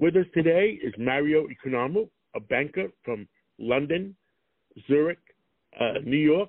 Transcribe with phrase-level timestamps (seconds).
[0.00, 4.16] With us today is Mario Economou, a banker from London,
[4.88, 5.18] Zurich,
[5.78, 6.48] uh, New York,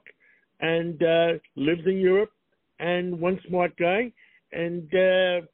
[0.62, 2.32] and uh, lives in Europe,
[2.80, 4.10] and one smart guy.
[4.54, 5.46] And uh,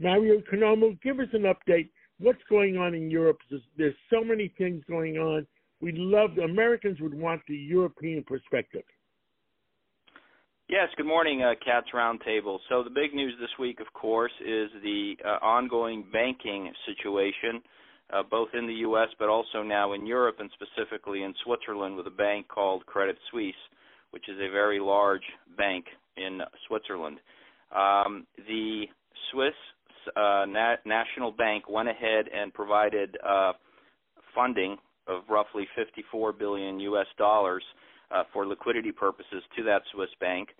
[0.00, 1.90] Mario Economou, give us an update.
[2.18, 3.38] What's going on in Europe?
[3.48, 5.46] There's, there's so many things going on.
[5.80, 8.82] We'd love, Americans would want the European perspective.
[10.68, 12.58] Yes, good morning, uh, Cats Roundtable.
[12.68, 17.60] So the big news this week, of course, is the uh, ongoing banking situation,
[18.12, 19.08] uh, both in the U.S.
[19.18, 23.54] but also now in Europe and specifically in Switzerland with a bank called Credit Suisse,
[24.12, 25.24] which is a very large
[25.58, 25.84] bank
[26.16, 27.18] in Switzerland.
[27.74, 28.84] Um, the
[29.30, 29.54] Swiss
[30.16, 33.52] uh, Na- National Bank went ahead and provided uh,
[34.34, 34.76] funding
[35.08, 37.06] of roughly 54 billion U.S.
[37.18, 37.64] dollars
[38.12, 40.50] uh, for liquidity purposes to that Swiss bank.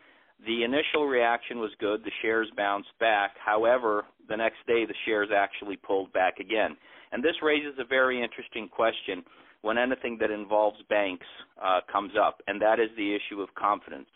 [0.47, 2.03] The initial reaction was good.
[2.03, 3.33] The shares bounced back.
[3.45, 6.77] However, the next day the shares actually pulled back again.
[7.13, 9.23] And this raises a very interesting question
[9.61, 11.27] when anything that involves banks
[11.63, 14.09] uh, comes up, and that is the issue of confidence.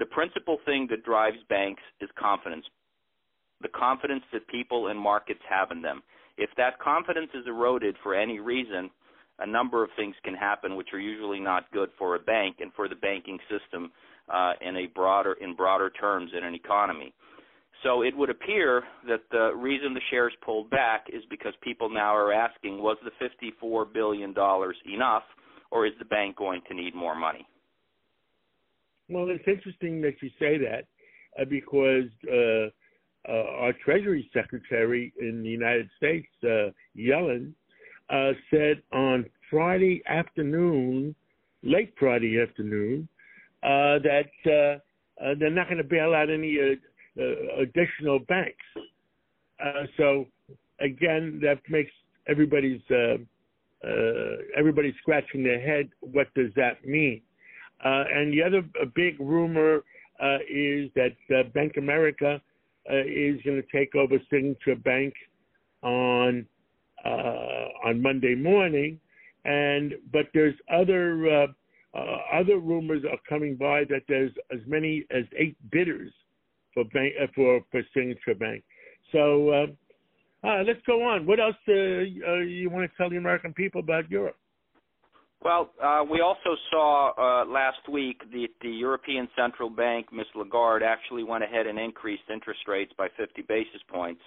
[0.00, 2.64] The principal thing that drives banks is confidence.
[3.60, 6.02] The confidence that people and markets have in them.
[6.36, 8.90] If that confidence is eroded for any reason,
[9.42, 12.72] a number of things can happen which are usually not good for a bank and
[12.74, 13.90] for the banking system
[14.32, 17.12] uh, in a broader in broader terms in an economy.
[17.82, 22.14] So it would appear that the reason the shares pulled back is because people now
[22.14, 25.24] are asking, was the 54 billion dollars enough,
[25.72, 27.44] or is the bank going to need more money?
[29.08, 30.84] Well, it's interesting that you say that
[31.40, 32.70] uh, because uh,
[33.28, 37.52] uh, our Treasury Secretary in the United States, uh, Yellen,
[38.12, 41.14] uh, said on Friday afternoon,
[41.62, 43.08] late Friday afternoon,
[43.62, 47.22] uh, that uh, uh, they're not going to bail out any uh,
[47.60, 48.64] additional banks.
[49.64, 50.26] Uh, so
[50.80, 51.90] again, that makes
[52.28, 52.80] everybody's
[54.56, 55.88] everybody scratching their head.
[56.00, 57.22] What does that mean?
[57.84, 58.62] Uh, and the other
[58.94, 59.84] big rumor
[60.22, 62.40] uh, is that Bank America
[62.86, 65.14] is going to take over Signature Bank
[65.82, 66.46] on
[67.04, 69.00] uh, on Monday morning,
[69.44, 71.46] and but there's other uh,
[71.94, 76.12] uh, other rumors are coming by that there's as many as eight bidders
[76.74, 78.62] for bank uh, for for Signature Bank.
[79.10, 81.26] So uh, let's go on.
[81.26, 84.36] What else uh, you want to tell the American people about Europe?
[85.44, 90.26] Well, uh, we also saw uh, last week that the European Central Bank, Ms.
[90.36, 94.20] Lagarde, actually went ahead and increased interest rates by 50 basis points.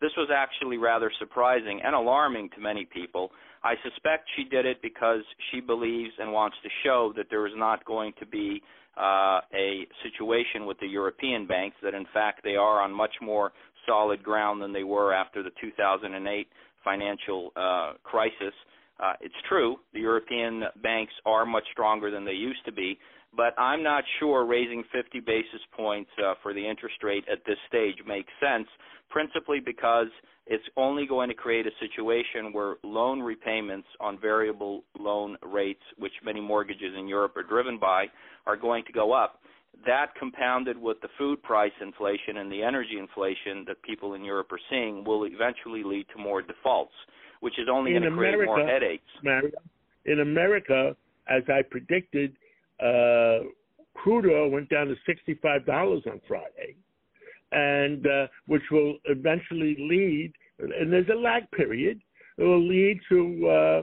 [0.00, 3.30] This was actually rather surprising and alarming to many people.
[3.62, 7.54] I suspect she did it because she believes and wants to show that there is
[7.56, 8.62] not going to be
[8.96, 13.52] uh, a situation with the European banks, that in fact they are on much more
[13.86, 16.46] solid ground than they were after the 2008
[16.84, 18.54] financial uh, crisis.
[19.00, 22.98] Uh, it's true, the European banks are much stronger than they used to be,
[23.36, 27.58] but I'm not sure raising 50 basis points uh, for the interest rate at this
[27.68, 28.68] stage makes sense,
[29.10, 30.06] principally because
[30.46, 36.12] it's only going to create a situation where loan repayments on variable loan rates, which
[36.22, 38.06] many mortgages in Europe are driven by,
[38.46, 39.40] are going to go up.
[39.86, 44.52] That compounded with the food price inflation and the energy inflation that people in Europe
[44.52, 46.94] are seeing will eventually lead to more defaults,
[47.44, 49.04] which is only going to create America, more headaches.
[49.22, 49.50] Mario,
[50.06, 50.96] in America,
[51.28, 52.34] as I predicted,
[52.80, 53.40] uh,
[53.92, 56.74] crude oil went down to $65 on Friday,
[57.52, 62.00] and uh, which will eventually lead, and there's a lag period,
[62.38, 63.82] it will lead to uh,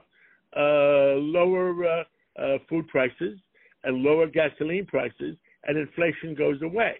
[0.59, 2.03] uh, lower uh,
[2.41, 3.38] uh, food prices
[3.83, 6.95] and lower gasoline prices, and inflation goes away.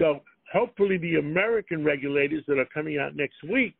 [0.00, 0.20] So
[0.52, 3.76] hopefully, the American regulators that are coming out next week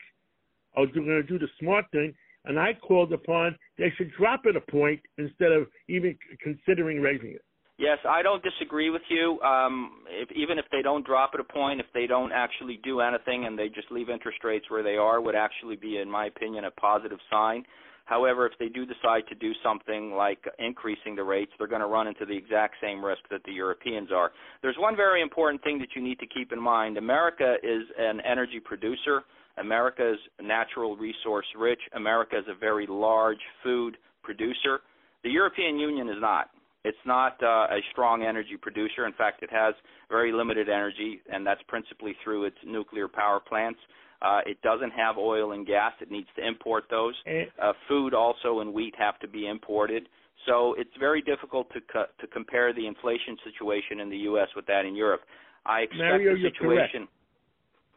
[0.77, 4.57] are going to do the smart thing and I called upon they should drop it
[4.57, 7.45] a point instead of even considering raising it.
[7.79, 9.41] Yes, I don't disagree with you.
[9.41, 13.01] Um, if, even if they don't drop it a point, if they don't actually do
[13.01, 16.27] anything and they just leave interest rates where they are, would actually be, in my
[16.27, 17.65] opinion, a positive sign.
[18.05, 21.87] However, if they do decide to do something like increasing the rates, they're going to
[21.87, 24.33] run into the exact same risk that the Europeans are.
[24.61, 26.99] There's one very important thing that you need to keep in mind.
[26.99, 29.23] America is an energy producer.
[29.59, 31.81] America is natural resource rich.
[31.95, 34.81] America is a very large food producer.
[35.25, 36.51] The European Union is not.
[36.85, 39.07] It's not uh, a strong energy producer.
[39.07, 39.75] In fact, it has
[40.11, 43.79] very limited energy, and that's principally through its nuclear power plants.
[44.23, 45.93] Uh, it doesn't have oil and gas.
[46.01, 47.15] It needs to import those.
[47.27, 47.45] Eh.
[47.61, 50.09] Uh, food also and wheat have to be imported.
[50.47, 54.49] So it's very difficult to co- to compare the inflation situation in the U.S.
[54.57, 55.23] with that in Europe.
[55.67, 56.97] I expect Mario, the you're correct.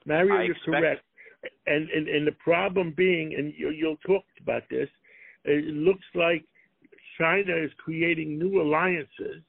[0.05, 1.03] Mario, you're correct.
[1.65, 4.89] and, and and the problem being, and you, you'll talk about this,
[5.43, 6.45] it looks like
[7.17, 9.41] China is creating new alliances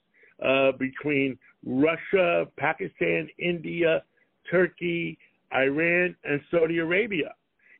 [0.45, 4.03] uh, between Russia, Pakistan, India,
[4.51, 5.19] Turkey,
[5.55, 7.35] Iran, and Saudi Arabia.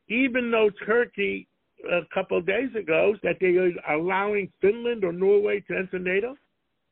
[0.09, 1.47] Even though Turkey
[1.91, 6.35] a couple of days ago that they are allowing Finland or Norway to enter NATO?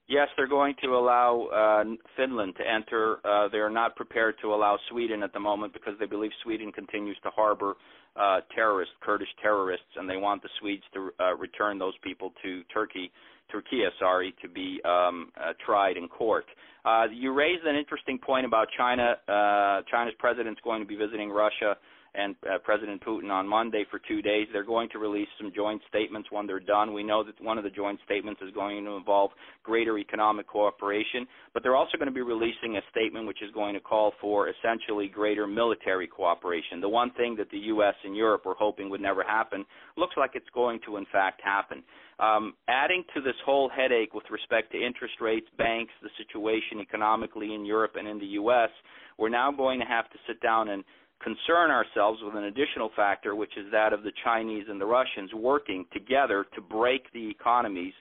[0.07, 1.83] Yes, they're going to allow uh,
[2.15, 3.17] Finland to enter.
[3.25, 6.71] Uh, they are not prepared to allow Sweden at the moment because they believe Sweden
[6.71, 7.73] continues to harbor
[8.15, 12.61] uh, terrorists, Kurdish terrorists, and they want the Swedes to uh, return those people to
[12.71, 13.11] Turkey,
[13.51, 16.45] Turkey, sorry, to be um, uh, tried in court.
[16.83, 19.15] Uh, you raised an interesting point about China.
[19.27, 21.75] Uh, China's president is going to be visiting Russia
[22.17, 24.47] and uh, President Putin on Monday for two days.
[24.51, 26.93] They're going to release some joint statements when they're done.
[26.93, 29.31] We know that one of the joint statements is going to involve
[29.63, 33.73] greater economic cooperation, but they're also going to be releasing a statement which is going
[33.73, 36.81] to call for essentially greater military cooperation.
[36.81, 37.95] The one thing that the U.S.
[38.03, 39.65] and Europe were hoping would never happen
[39.97, 41.83] looks like it's going to, in fact, happen.
[42.17, 47.53] Um, adding to this whole headache with respect to interest rates, banks, the situation economically
[47.53, 48.69] in Europe and in the U.S.,
[49.17, 50.83] we're now going to have to sit down and
[51.23, 55.33] concern ourselves with an additional factor, which is that of the Chinese and the Russians
[55.33, 57.93] working together to break the economies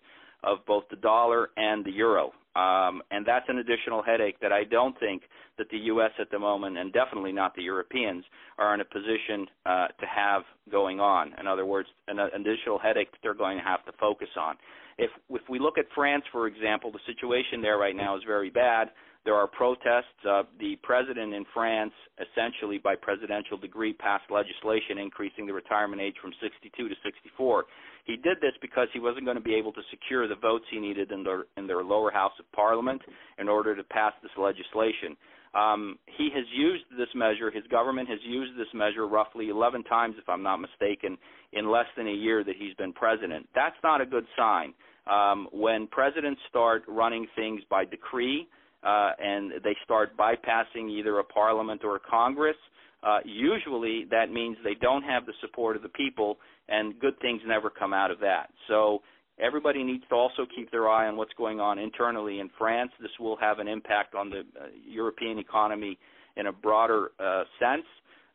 [0.43, 2.33] of both the dollar and the euro.
[2.57, 5.23] Um, and that's an additional headache that I don't think
[5.59, 6.11] that the U.S.
[6.21, 8.25] at the moment, and definitely not the Europeans,
[8.59, 11.33] are in a position uh, to have going on.
[11.41, 14.57] In other words, an, additional headache that they're going to have to focus on.
[14.99, 18.51] If if we look at France, for example, the situation there right now is very
[18.51, 18.91] bad.
[19.25, 20.21] There are protests.
[20.29, 26.15] Uh, the president in France, essentially by presidential decree, passed legislation increasing the retirement age
[26.21, 27.65] from 62 to 64.
[28.05, 30.79] He did this because he wasn't going to be able to secure the votes he
[30.79, 33.01] needed in their in their lower house of parliament
[33.39, 35.17] in order to pass this legislation.
[35.55, 37.51] Um, he has used this measure.
[37.51, 41.17] His government has used this measure roughly 11 times, if I'm not mistaken,
[41.53, 43.49] in less than a year that he's been president.
[43.55, 44.75] That's not a good sign.
[45.07, 48.49] Um, when presidents start running things by decree,
[48.85, 52.57] uh, and they start bypassing either a parliament or a Congress,
[53.03, 56.39] uh, usually that means they don't have the support of the people,
[56.69, 58.49] and good things never come out of that.
[58.69, 59.03] So
[59.39, 62.91] everybody needs to also keep their eye on what's going on internally in France.
[63.01, 65.99] This will have an impact on the uh, European economy
[66.37, 67.85] in a broader uh, sense.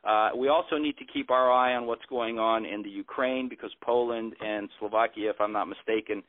[0.03, 3.49] Uh, we also need to keep our eye on what's going on in the Ukraine
[3.49, 6.23] because Poland and Slovakia, if I'm not mistaken,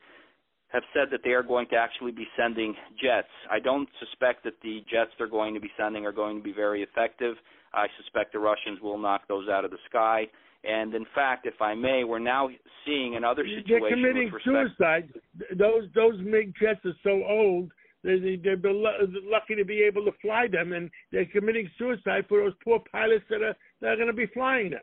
[0.71, 3.27] have said that they are going to actually be sending jets.
[3.49, 6.53] I don't suspect that the jets they're going to be sending are going to be
[6.53, 7.35] very effective.
[7.73, 10.27] I suspect the Russians will knock those out of the sky.
[10.63, 12.49] And in fact, if I may, we're now
[12.85, 13.79] seeing another situation.
[13.81, 15.09] They're committing suicide.
[15.57, 17.71] Those those MiG jets are so old.
[18.03, 22.53] They're, they're lucky to be able to fly them, and they're committing suicide for those
[22.63, 24.81] poor pilots that are that are going to be flying them.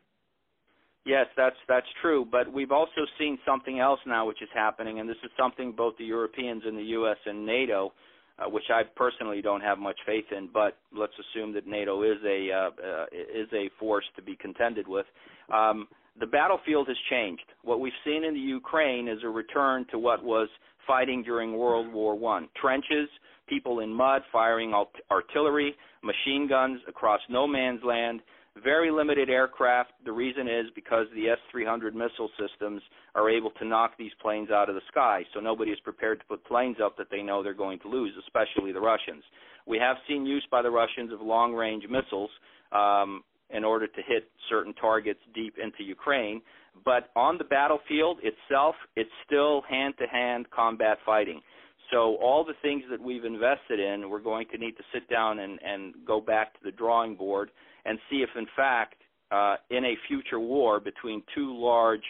[1.05, 2.27] Yes, that's that's true.
[2.29, 5.97] But we've also seen something else now, which is happening, and this is something both
[5.97, 7.17] the Europeans and the U.S.
[7.25, 7.93] and NATO,
[8.37, 10.49] uh, which I personally don't have much faith in.
[10.53, 14.87] But let's assume that NATO is a uh, uh, is a force to be contended
[14.87, 15.05] with.
[15.53, 15.87] Um,
[16.19, 17.45] the battlefield has changed.
[17.63, 20.49] What we've seen in the Ukraine is a return to what was
[20.85, 23.09] fighting during World War One: trenches,
[23.47, 24.73] people in mud, firing
[25.09, 28.19] artillery, machine guns across no man's land
[28.59, 29.91] very limited aircraft.
[30.05, 32.81] The reason is because the S-300 missile systems
[33.15, 35.23] are able to knock these planes out of the sky.
[35.33, 38.13] So nobody is prepared to put planes up that they know they're going to lose,
[38.25, 39.23] especially the Russians.
[39.67, 42.29] We have seen use by the Russians of long-range missiles
[42.71, 46.41] um, in order to hit certain targets deep into Ukraine.
[46.85, 51.41] But on the battlefield itself, it's still hand-to-hand combat fighting.
[51.91, 55.39] So all the things that we've invested in, we're going to need to sit down
[55.39, 57.49] and, and go back to the drawing board
[57.85, 58.95] and see if, in fact,
[59.31, 62.03] uh, in a future war between two large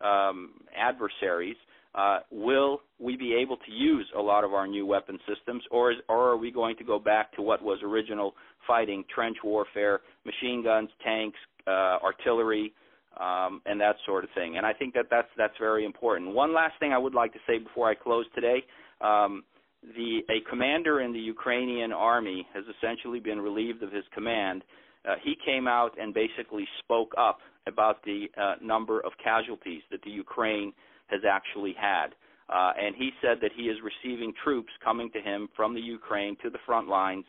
[0.00, 1.56] um, adversaries,
[1.94, 5.92] uh, will we be able to use a lot of our new weapon systems, or,
[5.92, 8.34] is, or are we going to go back to what was original
[8.66, 12.72] fighting, trench warfare, machine guns, tanks, uh, artillery,
[13.20, 14.56] um, and that sort of thing?
[14.56, 16.34] And I think that that's that's very important.
[16.34, 18.64] One last thing I would like to say before I close today.
[19.04, 19.44] Um,
[19.82, 24.64] the a commander in the Ukrainian army has essentially been relieved of his command
[25.06, 30.02] uh, he came out and basically spoke up about the uh, number of casualties that
[30.02, 30.72] the Ukraine
[31.08, 32.08] has actually had.
[32.48, 36.36] Uh, and he said that he is receiving troops coming to him from the Ukraine
[36.42, 37.24] to the front lines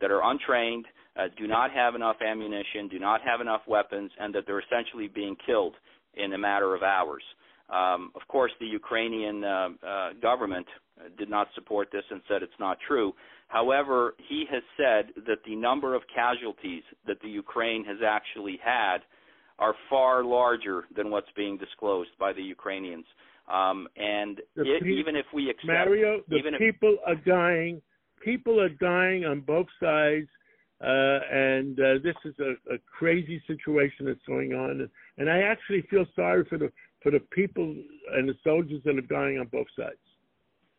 [0.00, 4.34] that are untrained, uh, do not have enough ammunition, do not have enough weapons, and
[4.34, 5.74] that they're essentially being killed
[6.14, 7.22] in a matter of hours.
[7.70, 10.66] Um, of course, the Ukrainian uh, uh, government
[11.16, 13.12] did not support this and said it's not true.
[13.48, 18.98] However, he has said that the number of casualties that the Ukraine has actually had
[19.58, 23.04] are far larger than what's being disclosed by the Ukrainians.
[23.52, 27.82] Um, and it, pe- even if we accept, Mario, the people if, are dying.
[28.24, 30.28] People are dying on both sides,
[30.82, 34.70] uh, and uh, this is a, a crazy situation that's going on.
[34.82, 36.70] And, and I actually feel sorry for the
[37.02, 37.74] for the people
[38.12, 39.98] and the soldiers that are dying on both sides.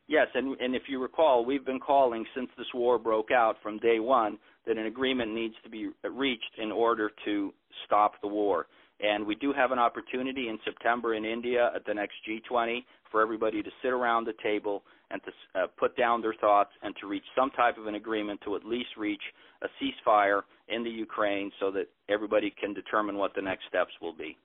[0.07, 3.79] Yes, and and if you recall, we've been calling since this war broke out from
[3.79, 4.37] day one
[4.67, 7.53] that an agreement needs to be reached in order to
[7.85, 8.67] stop the war.
[8.99, 13.21] And we do have an opportunity in September in India at the next G20 for
[13.21, 17.07] everybody to sit around the table and to uh, put down their thoughts and to
[17.07, 19.21] reach some type of an agreement to at least reach
[19.63, 24.13] a ceasefire in the Ukraine so that everybody can determine what the next steps will
[24.13, 24.37] be.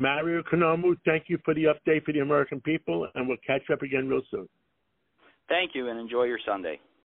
[0.00, 3.82] Mario Economou, thank you for the update for the American people, and we'll catch up
[3.82, 4.48] again real soon.
[5.48, 6.80] Thank you, and enjoy your Sunday.